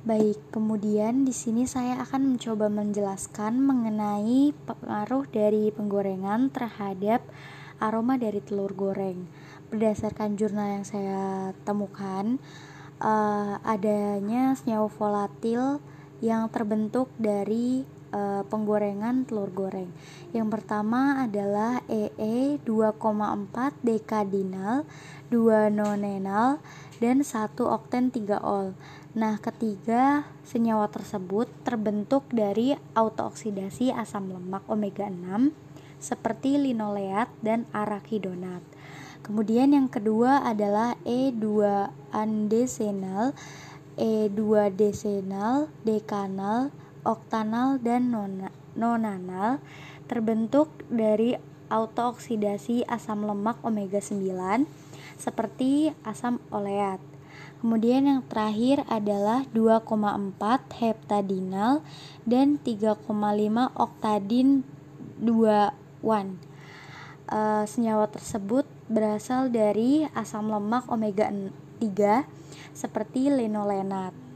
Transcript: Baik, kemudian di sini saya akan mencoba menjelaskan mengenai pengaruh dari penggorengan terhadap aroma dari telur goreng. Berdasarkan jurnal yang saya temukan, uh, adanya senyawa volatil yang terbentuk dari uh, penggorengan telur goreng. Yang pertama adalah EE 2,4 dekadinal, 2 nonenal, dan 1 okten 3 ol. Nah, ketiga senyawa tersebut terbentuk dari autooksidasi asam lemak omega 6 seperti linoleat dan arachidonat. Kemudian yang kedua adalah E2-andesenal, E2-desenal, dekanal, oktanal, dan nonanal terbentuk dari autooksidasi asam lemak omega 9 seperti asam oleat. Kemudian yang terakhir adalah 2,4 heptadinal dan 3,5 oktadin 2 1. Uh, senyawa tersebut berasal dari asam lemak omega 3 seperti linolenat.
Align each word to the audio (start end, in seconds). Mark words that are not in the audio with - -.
Baik, 0.00 0.40
kemudian 0.48 1.28
di 1.28 1.34
sini 1.36 1.68
saya 1.68 2.00
akan 2.00 2.32
mencoba 2.32 2.72
menjelaskan 2.72 3.60
mengenai 3.60 4.56
pengaruh 4.64 5.28
dari 5.28 5.68
penggorengan 5.76 6.48
terhadap 6.48 7.20
aroma 7.76 8.16
dari 8.16 8.40
telur 8.40 8.72
goreng. 8.72 9.28
Berdasarkan 9.68 10.40
jurnal 10.40 10.80
yang 10.80 10.86
saya 10.88 11.52
temukan, 11.68 12.40
uh, 12.96 13.60
adanya 13.60 14.56
senyawa 14.56 14.88
volatil 14.88 15.84
yang 16.24 16.48
terbentuk 16.48 17.12
dari 17.20 17.84
uh, 18.12 18.42
penggorengan 18.46 19.26
telur 19.26 19.50
goreng. 19.50 19.90
Yang 20.30 20.48
pertama 20.58 21.24
adalah 21.24 21.82
EE 21.90 22.60
2,4 22.62 23.82
dekadinal, 23.82 24.86
2 25.32 25.74
nonenal, 25.74 26.62
dan 27.02 27.24
1 27.24 27.56
okten 27.56 28.12
3 28.12 28.38
ol. 28.44 28.76
Nah, 29.16 29.40
ketiga 29.42 30.28
senyawa 30.46 30.86
tersebut 30.86 31.50
terbentuk 31.66 32.22
dari 32.30 32.78
autooksidasi 32.94 33.90
asam 33.90 34.30
lemak 34.30 34.62
omega 34.70 35.10
6 35.10 35.50
seperti 36.00 36.56
linoleat 36.56 37.28
dan 37.44 37.68
arachidonat. 37.76 38.64
Kemudian 39.20 39.76
yang 39.76 39.92
kedua 39.92 40.40
adalah 40.48 40.96
E2-andesenal, 41.04 43.36
E2-desenal, 44.00 45.68
dekanal, 45.84 46.72
oktanal, 47.04 47.80
dan 47.80 48.12
nonanal 48.76 49.58
terbentuk 50.10 50.70
dari 50.90 51.38
autooksidasi 51.70 52.84
asam 52.90 53.22
lemak 53.24 53.62
omega 53.62 54.02
9 54.02 54.66
seperti 55.14 55.94
asam 56.02 56.42
oleat. 56.50 56.98
Kemudian 57.60 58.08
yang 58.08 58.20
terakhir 58.24 58.82
adalah 58.88 59.44
2,4 59.52 59.84
heptadinal 60.80 61.84
dan 62.24 62.56
3,5 62.58 63.04
oktadin 63.76 64.64
2 65.20 65.70
1. 66.00 66.50
Uh, 67.30 67.62
senyawa 67.68 68.10
tersebut 68.10 68.66
berasal 68.90 69.52
dari 69.52 70.08
asam 70.16 70.50
lemak 70.50 70.88
omega 70.90 71.30
3 71.30 72.26
seperti 72.74 73.30
linolenat. 73.30 74.29